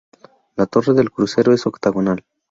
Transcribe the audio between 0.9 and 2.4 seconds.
del crucero es octogonal.